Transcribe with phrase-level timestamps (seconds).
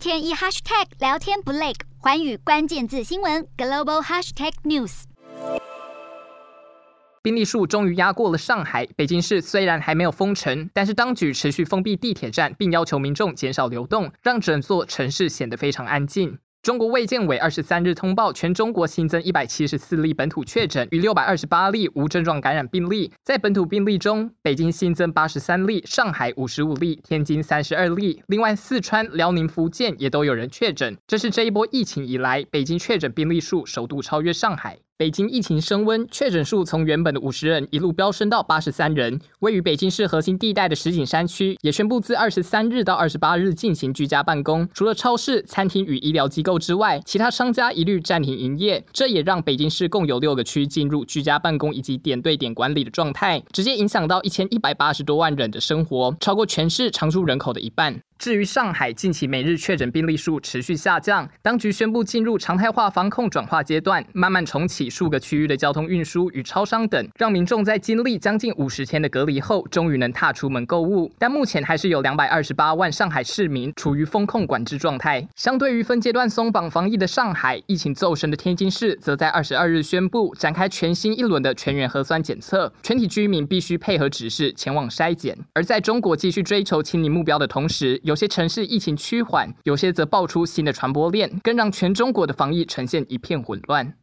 [0.00, 5.02] 天一 hashtag 聊天不累，环宇关键字新闻 global hashtag news。
[7.22, 16.38] 病例数终于压过了上海，北京市虽然还没有封城，但是当局持续封闭地铁站，并要求民众减少流动，让整座城市显得非常安静。
[16.62, 23.10] 中国卫健委二十三日通报，全中国新增一百七十四例本土确诊与六百二十八例无症状感染病例。
[23.24, 28.22] 在本土病例中，北京新增八十三例，上海五十五例，天津三十二例。
[28.26, 30.98] 另外，四川、辽宁、福建也都有人确诊。
[31.06, 34.80] 这是这一波疫情以来，北京确诊病例数首度超越上海。
[35.00, 39.18] 北京疫情升温，确诊数从原本的五十人一路飙升到八十三人。
[39.38, 48.84] 位于北京市核心地带的石景山区也宣布自二十三日到二十八日进行居家办公，除了超市、餐厅与医疗机构之外，其他商家一律暂停营业。
[48.92, 58.02] 这也让北京市共有六个区进入居家办公以及点对点管理的状态，直接影响到一千一百八十多万人的生活，超过全市常住人口的一半。
[58.20, 71.10] 至于上海，近期每日确诊病例数持续下降，当局宣布进入常态化防控转化阶段，慢慢重启数个区域的交通运输与超商等，让民众在经历将近五十天的隔离后，终于能踏出门购物。
[71.18, 75.26] 但目前还是有两百二十八万上海市民处于封控管制状态。
[75.34, 85.34] 相对于分阶段松绑防疫的上海，疫情骤升的天津市，则在二十二日宣布展开全新一轮的全员核酸检测，全体居民必须配合指示前往筛检。
[85.54, 93.94] 而在中国继续追求清零目标的同时，有些城市疫情趋缓，有些则爆出新的传播链，更让全中国的防疫呈现一片混乱。